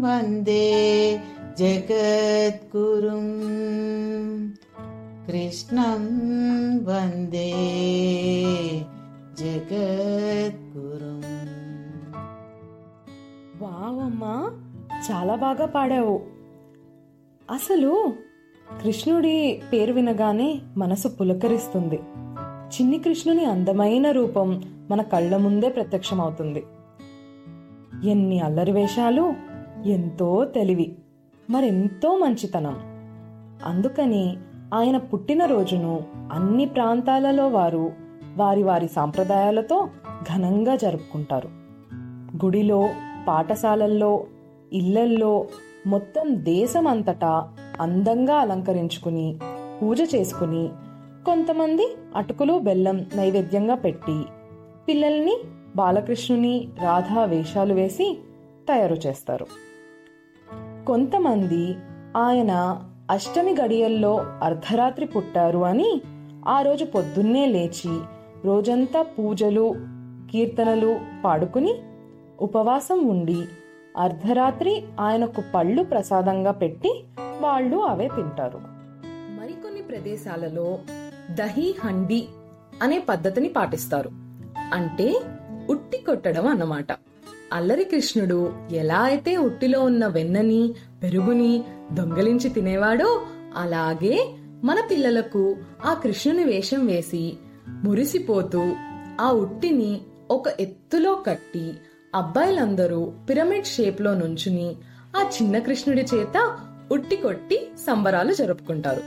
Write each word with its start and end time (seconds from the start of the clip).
वन्दे 0.00 1.20
जगद्गुरुम् 1.58 2.12
कृष्णं 5.26 6.04
वन्दे 6.78 7.54
జగద్గురుం. 9.38 11.22
వావమ్మా 13.62 14.52
చాలా 15.10 15.34
బాగా 15.34 15.66
పాడావు. 15.66 16.22
అసలు 17.50 18.12
కృష్ణుడి 18.84 19.62
పేరు 19.72 19.92
వినగానే 19.92 20.60
మనసు 20.76 21.08
పులకరిస్తుంది. 21.08 22.00
చిన్ని 22.48 22.98
కృష్ణుని 22.98 23.44
అందమైన 23.44 24.10
రూపం 24.10 24.62
మన 24.90 25.02
కళ్ళ 25.02 25.36
ముందే 25.36 25.68
ప్రత్యక్షమవుతుంది. 25.68 26.64
ఎన్ని 28.04 28.40
అల్లరి 28.40 28.72
వేషాలు 28.72 29.34
ఎంతో 29.86 30.44
తెలివి 30.44 30.96
మరెంతో 31.50 32.18
మంచితనం. 32.18 32.76
అందుకని 33.64 34.36
ఆయన 34.74 34.96
పుట్టినరోజును 34.96 36.04
అన్ని 36.32 36.66
ప్రాంతాలలో 36.66 37.48
వారు 37.48 38.03
వారి 38.36 38.62
వారి 38.62 38.88
సాంప్రదాయాలతో 38.88 39.88
ఘనంగా 40.34 40.76
జరుపుకుంటారు. 40.76 41.48
గుడిలో 42.44 42.88
పాఠశాలల్లో 43.28 44.26
ఇళ్ళల్లో 44.72 45.46
మొత్తం 45.86 46.44
దేశం 46.44 46.86
అంతటా 46.86 47.52
అందంగా 47.80 48.34
అలంకరించుకుని 48.34 49.38
పూజ 49.82 50.00
చేసుకుని 50.14 50.68
కొంతమంది 51.26 51.96
అటుకులు 52.16 52.58
బెల్లం 52.58 53.06
నైవేద్యంగా 53.14 53.74
పెట్టి 53.74 54.22
పిల్లల్ని 54.88 55.36
బాలకృష్ణుని 55.76 56.68
రాధా 56.82 57.24
వేషాలు 57.24 57.74
వేసి 57.74 58.18
తయారు 58.68 58.94
చేస్తారు. 58.94 59.46
కొంతమంది 60.86 61.76
ఆయన 62.16 62.82
అష్టమి 63.10 63.54
గడియల్లో 63.64 64.24
అర్ధరాత్రి 64.42 65.06
పుట్టారు 65.06 65.58
అని 65.58 66.02
ఆ 66.48 66.62
రోజు 66.62 66.84
పొద్దున్నే 66.84 67.46
లేచి 67.46 67.98
రోజంతా 68.44 69.02
పూజలు 69.02 69.74
కీర్తనలు 70.32 71.00
పాడుకుని 71.24 71.74
ఉపవాసం 72.40 73.06
ఉండి 73.06 73.44
అర్ధరాత్రి 73.96 74.84
ఆయనకు 75.00 75.42
పళ్ళు 75.54 75.82
ప్రసాదంగా 75.82 76.50
పెట్టి 76.50 77.04
వాళ్ళు 77.40 77.76
అవే 77.76 78.08
తింటారు. 78.08 78.60
మరికొన్ని 79.40 79.82
ప్రదేశాలలో 79.82 80.78
దహీ 81.30 81.74
హండి 81.84 82.28
అనే 82.82 82.98
పద్ధతిని 82.98 83.48
పాటిస్తారు. 83.48 84.10
అంటే 84.74 85.20
ఉట్టి 85.70 85.98
కొట్టడం 85.98 86.46
అన్నమాట. 86.46 86.86
అల్లరి 87.52 87.84
కృష్ణుడు 87.84 88.52
ఎలా 88.72 88.98
అయితే 88.98 89.36
ఉట్టిలో 89.36 89.82
ఉన్న 89.82 90.06
వెన్నని 90.06 90.74
పెరుగుని 91.02 91.64
దొంగలించి 91.92 92.50
తినేవాడో 92.50 93.22
అలాగే 93.56 94.28
మన 94.64 94.76
పిల్లలకు 94.90 95.56
ఆ 95.86 95.94
కృష్ణుని 95.94 96.44
వేషం 96.44 96.86
వేసి 96.86 97.36
మురిసిపోతూ 97.68 98.76
ఆ 99.20 99.32
ఉట్టిని 99.32 100.00
ఒక 100.30 100.44
ఎత్తులో 100.60 101.14
కట్టి 101.14 101.74
అబ్బాయిలందరూ 102.14 103.12
పిరమిడ్ 103.30 103.66
షేప్లో 103.66 104.14
నుంచుని 104.14 104.76
ఆ 105.16 105.28
చిన్న 105.28 105.58
కృష్ణుడి 105.58 106.06
చేత 106.14 106.58
ఉట్టి 106.92 107.16
కొట్టి 107.16 107.68
సంబరాలు 107.86 108.32
జరుపుకుంటారు. 108.32 109.02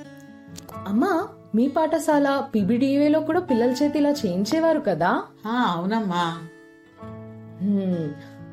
అమ్మా 0.88 1.28
మీ 1.56 1.67
పాఠశాల 1.67 2.44
పీబీడీఏలో 2.56 3.19
కూడా 3.19 3.40
పిల్లల 3.40 3.72
చేతి 3.72 4.00
ఇలా 4.00 4.09
చేయించేవారు 4.09 4.79
కదా? 4.79 5.23
అవునమ్మా. 5.51 6.38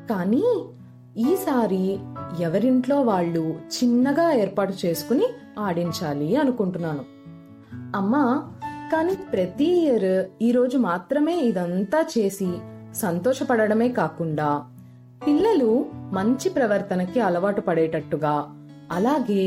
కానీ 0.09 0.43
ఈసారి 1.17 1.99
ఎవరింట్లో 2.39 3.01
వాళ్ళు 3.01 3.39
చిన్నగా 3.39 4.31
ఏర్పాటు 4.31 4.73
చేసుకుని 4.85 5.25
ఆడించాలి 5.59 6.35
అనుకుంటున్నాను. 6.35 7.05
అమ్మా 7.95 8.51
కానీ 8.91 9.15
ప్రతి 9.33 9.65
ఇయర్ 9.81 10.09
ఈ 10.41 10.51
రోజు 10.51 10.77
మాత్రమే 10.77 11.39
ఇదంతా 11.39 12.05
చేసి 12.17 12.49
సంతోషపడడమే 12.95 13.89
కాకుండా 13.89 14.49
పిల్లలు 15.27 15.85
మంచి 16.13 16.49
ప్రవర్తనకి 16.49 17.19
అలవాటు 17.19 17.61
పడేటట్టుగా 17.61 18.35
అలాగే 18.91 19.43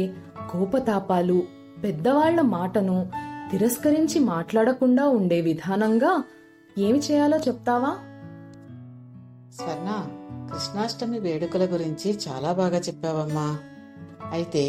కోపతాపాలు 0.51 1.43
పెద్దవాళ్ళ 1.85 2.41
మాటను 2.41 3.11
తిరస్కరించి 3.51 4.19
మాట్లాడకుండా 4.21 5.09
ఉండే 5.09 5.41
విధానంగా 5.41 6.25
ఏమి 6.79 6.99
చేయాలో 6.99 7.37
చెప్తావా? 7.37 7.93
స్వర్ణ 9.53 9.91
కృష్ణాష్టమి 10.53 11.19
వేడుకల 11.19 11.65
గురించి 11.65 12.19
చాలా 12.29 12.53
బాగా 12.53 12.79
చెప్పావమ్మా. 12.79 13.59
అయితే 14.33 14.65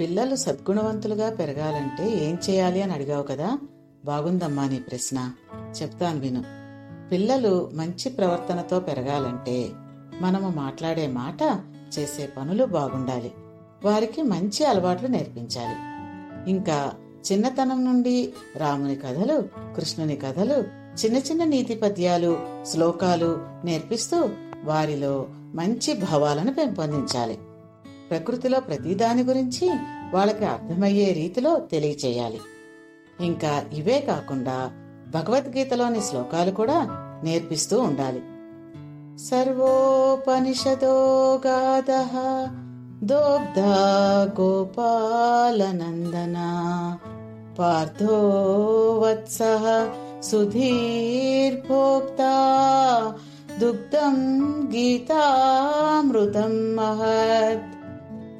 పిల్లలు 0.00 0.34
సద్గుణవంతులుగా 0.34 1.30
పెరగాలంటే 1.30 2.26
ఏం 2.26 2.38
చేయాలి 2.50 2.82
అని 2.82 2.92
అడిగావు 2.92 3.22
కదా? 3.22 3.48
బాగుందమ్మా 4.04 4.68
నీ 4.68 4.78
ప్రశ్న. 4.78 5.32
చెప్తాను 5.82 6.20
విను. 6.20 6.44
పిల్లలు 7.12 7.70
మంచి 7.74 8.10
ప్రవర్తనతో 8.10 8.80
పెరగాలంటే 8.80 9.68
మనము 10.20 10.48
మాట్లాడే 10.48 11.06
మాట 11.06 11.60
చేసే 11.98 12.26
పనులు 12.36 12.64
బాగుండాలి. 12.64 13.32
వారికి 13.84 14.22
మంచి 14.22 14.64
అలవాట్లు 14.64 15.08
నేర్పించాలి. 15.08 15.76
ఇంకా 16.50 16.92
చిన్నతనం 17.32 17.84
నుండి 17.84 18.32
రాముని 18.56 18.96
కథలు 18.96 19.42
కృష్ణుని 19.76 20.16
కథలు 20.16 20.82
చిన్న 21.04 21.16
చిన్న 21.16 21.44
నీతి 21.44 21.74
పద్యాలు 21.74 22.38
శ్లోకాలు 22.62 23.38
నేర్పిస్తూ 23.64 24.28
వారిలో 24.64 25.26
మంచి 25.30 25.94
భావాలను 25.94 26.52
పెంపొందించాలి. 26.52 27.38
ప్రకృతిలో 28.10 28.60
ప్రతిదాని 28.60 29.22
గురించి 29.22 29.68
వాళ్ళకి 30.12 30.44
అర్థమయ్యే 30.44 31.12
రీతిలో 31.12 31.58
తెలియచేయాలి. 31.58 32.40
ఇంకా 33.20 33.62
ఇవే 33.72 34.00
కాకుండా 34.00 34.70
భగవద్గీతలోని 35.08 36.00
శ్లోకాలు 36.00 36.50
కూడా 36.50 37.10
నేర్పిస్తూ 37.24 37.80
ఉండాలి. 37.80 38.22
సర్వోపనిషదో 39.18 40.96
గాథ 41.46 41.90
దోగ్ధా 43.04 43.74
గోపాలనందన 44.40 46.36
పార్థో 47.58 48.18
వత్స 49.02 49.38
సుధీర్భోక్తా 50.24 52.32
దుగ్ధం 53.58 54.16
గీతామృతం 54.74 56.76
మహత్. 56.76 57.72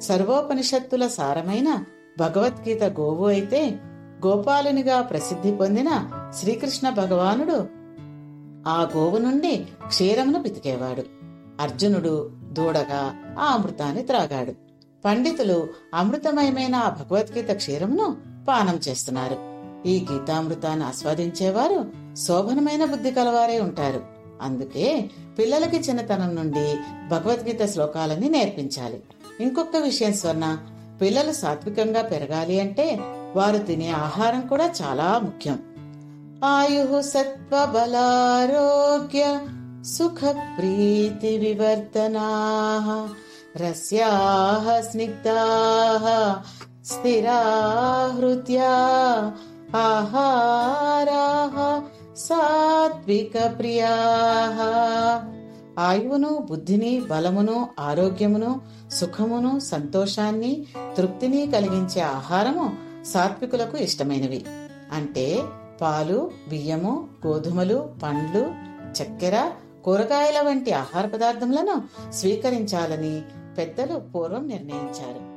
సర్వోపనిషత్తుల 0.03 1.07
సారమైన 1.07 1.83
భగవద్గీత 2.19 2.83
గోవు 2.83 3.27
అయితే 3.27 3.79
గోపాలునిగా 4.25 5.01
ప్రసిద్ధి 5.01 5.51
పొందిన 5.51 6.09
శ్రీకృష్ణ 6.39 6.89
భగవానుడు 6.89 7.67
ఆ 8.69 8.91
గోవు 8.97 9.17
నుండి 9.17 9.65
క్షీరమును 9.87 10.43
పితికేవాడు. 10.43 11.03
అర్జునుడు 11.61 12.31
దూడగా 12.51 13.35
ఆ 13.39 13.45
అమృతాన్ని 13.45 14.03
త్రాగాడు. 14.03 14.51
పండితులు 15.05 15.67
అమృతమయమైన 15.95 16.75
ఆ 16.75 16.89
భగవద్గీత 16.89 17.51
క్షీరమును 17.51 18.17
పానం 18.47 18.79
చేస్తున్నారు. 18.87 19.53
ఈ 19.87 20.05
గీతామృతాన్ని 20.11 20.85
ఆస్వాదించేవారు 20.85 21.91
శోభనమైన 22.15 22.85
బుద్ధి 22.85 23.11
కలవారే 23.11 23.59
ఉంటారు. 23.59 24.03
అందుకే 24.41 25.09
పిల్లలకి 25.39 25.77
చిన్నతనం 25.77 26.35
నుండి 26.35 26.77
భగవద్గీత 27.09 27.65
శ్లోకాలని 27.65 28.29
నేర్పించాలి. 28.29 29.03
ఇంకొక 29.39 29.77
విషయం 29.77 30.13
స్వర్ణ 30.13 30.57
పిల్లలు 31.01 31.31
సాత్వికంగా 31.31 32.01
పెరగాలి 32.01 32.59
అంటే 32.59 32.99
వారు 33.35 33.57
తినే 33.57 33.89
ఆహారం 33.91 34.47
కూడా 34.47 34.71
చాలా 34.81 35.19
ముఖ్యం. 35.19 35.57
ఆయు 36.45 37.01
సత్వ 37.01 37.65
బలారోగ్య 37.65 39.23
సుఖ 39.83 40.21
ప్రీతి 40.57 41.37
వివర్ధనా 41.37 42.27
రస్యాః 43.57 44.81
స్నిగ్ధాః 44.81 46.05
స్థిరా 46.85 47.39
హృద్యా 48.17 48.71
సాత్విక 52.17 53.33
ప్రియా 53.59 53.93
ఆయువును 55.79 56.47
బుద్ధిని 56.49 57.01
బలమును 57.01 57.69
ఆరోగ్యమును 57.79 58.61
సుఖమును 58.91 59.59
సంతోషాన్ని 59.59 60.65
తృప్తిని 60.97 61.51
కలిగించే 61.51 62.01
ఆహారము 62.01 62.92
సాత్వికులకు 63.05 63.77
ఇష్టమైనవి. 63.77 64.45
అంటే 64.93 65.41
పాలు 65.81 66.31
బియ్యము 66.49 67.09
గోధుమలు 67.27 67.93
పండ్లు 68.03 68.51
చక్కెర 69.01 69.51
కూరగాయల 69.83 70.41
వంటి 70.41 70.71
ఆహార 70.71 71.05
పదార్థములను 71.05 71.83
స్వీకరించాలని 72.11 73.21
పెద్దలు 73.57 73.99
పూర్వం 73.99 74.47
నిర్ణయించారు. 74.47 75.33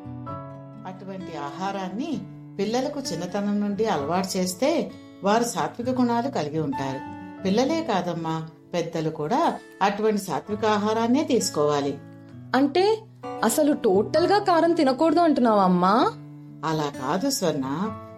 అటువంటి 0.87 1.37
ఆహారాన్ని 1.37 2.19
పిల్లలకు 2.59 3.01
చిన్నతనం 3.01 3.61
నుండి 3.61 3.85
అలవాటు 3.85 4.39
చేస్తే 4.39 4.91
వారు 5.25 5.45
సాత్విక 5.45 5.91
గుణాలు 5.91 6.31
కలిగి 6.31 6.59
ఉంటారు. 6.59 7.01
పిల్లలే 7.43 7.83
కాదమ్మా 7.83 8.49
పెద్దలు 8.75 9.11
కూడా 9.11 9.59
అటువంటి 9.83 10.21
సాత్విక 10.21 10.65
ఆహారాన్నే 10.65 11.25
తీసుకోవాలి. 11.25 11.99
అంటే 12.55 12.99
అసలు 13.45 13.73
టోటల్గా 13.73 14.39
కారం 14.39 14.73
తినకూడదు 14.73 15.21
అంటున్నావా 15.21 15.65
అమ్మా? 15.65 16.11
అలా 16.65 16.93
కాదు 17.03 17.31
స్వర్ణ. 17.31 17.65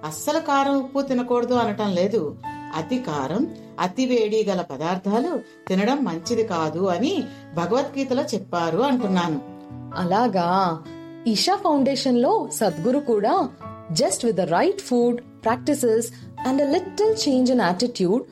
అస్సలు 0.04 0.38
కారం 0.38 0.76
ఉప్పు 0.78 1.00
తినకూడదు 1.00 1.54
అనటం 1.54 1.94
లేదు. 1.94 2.36
అతి 2.76 2.98
కారం 2.98 3.54
అతి 3.80 4.06
వేడి 4.06 4.44
గల 4.44 4.60
పదార్థాలు 4.60 5.40
తినడం 5.68 6.04
మంచిది 6.04 6.44
కాదు 6.44 6.86
అని 6.86 7.24
భగవద్గీతలో 7.56 8.22
చెప్పారు 8.22 8.78
అంటున్నాను. 8.78 9.40
అలాగా. 9.96 10.78
ఈషా 11.26 11.54
ఫౌండేషన్లో 11.54 12.48
సద్గురు 12.54 12.98
కూడా 12.98 13.48
just 13.92 14.26
with 14.26 14.36
the 14.36 14.40
right 14.40 14.80
food 14.80 15.20
practices 15.20 16.06
and 16.48 16.62
a 16.62 16.70
little 16.70 17.28
change 17.28 17.50
in 17.50 17.60
attitude 17.60 18.22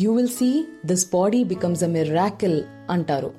you 0.00 0.14
will 0.14 0.28
see 0.28 0.64
this 0.86 1.06
body 1.12 1.44
becomes 1.44 1.84
a 1.84 1.86
miracle 1.86 2.64
అంటారు. 2.90 3.32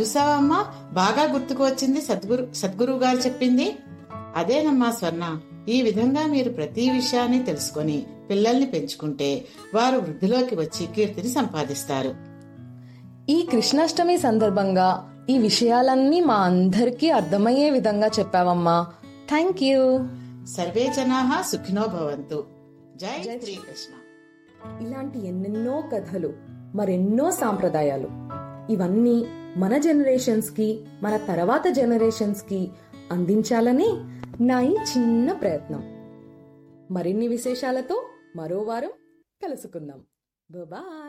చూసావమ్మా 0.00 0.64
బాగా 0.92 1.32
గుర్తుకు 1.32 1.64
వచ్చింది 1.64 2.00
సద్గురు 2.00 2.48
సద్గురువు 2.54 2.98
గారు 2.98 3.16
చెప్పింది. 3.16 3.76
అదేనమ్మా 4.34 4.90
స్వర్ణ. 4.90 5.40
ఈ 5.68 5.82
విధంగా 5.82 6.26
మీరు 6.26 6.50
ప్రతి 6.50 6.90
విషయాన్ని 6.90 7.42
తెలుసుకొని 7.42 8.06
పిల్లల్ని 8.30 8.66
పెంచుకుంటే 8.66 9.44
వారు 9.74 9.96
వృద్ధిలోకి 9.96 10.54
వచ్చి 10.54 10.86
కీర్తిని 10.86 11.28
సంపాదిస్తారు. 11.28 12.14
ఈ 13.30 13.48
కృష్ణాష్టమి 13.52 14.16
సందర్భంగా 14.16 14.88
ఈ 15.30 15.38
విషయాలన్నీ 15.38 16.20
మా 16.20 16.34
అందరికీ 16.34 17.10
అర్థమయ్యే 17.10 17.70
విధంగా 17.70 18.06
చెప్పావమ్మా. 18.06 18.86
థ్యాంక్ 19.28 19.62
యూ 19.62 19.98
సర్వే 20.56 20.92
జనాహ 20.96 21.42
సుఖినో 21.42 21.82
భవంతు. 21.82 22.44
జై 22.96 23.22
శ్రీకృష్ణ 23.22 23.92
ఇలాంటి 24.86 25.28
ఎన్నెన్నో 25.28 25.82
కథలు 25.94 26.32
మరెన్నో 26.74 27.30
సాంప్రదాయాలు. 27.30 28.08
ఇవన్నీ 28.72 29.26
మన 29.56 29.78
జనరేషన్స్కి 29.78 30.80
మన 31.02 31.16
తర్వాత 31.16 31.68
జనరేషన్స్కి 31.68 32.70
అందించాలని 33.12 33.88
నా 34.40 34.60
ఈ 34.60 34.74
చిన్న 34.74 35.32
ప్రయత్నం. 35.32 35.82
మరిన్ని 36.90 37.28
విశేషాలతో 37.28 38.08
మరో 38.36 38.58
వారం 38.58 38.90
కలుసుకుందాం. 39.42 40.02
బాయ్ 40.64 41.03